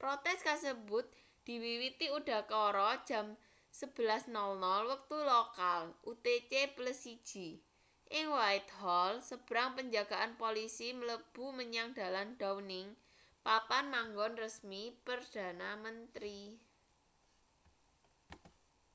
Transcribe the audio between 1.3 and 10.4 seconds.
diwiwiti udakara jam 11.00 wektu lokal utc+1 ing whitehall sebrang penjagaan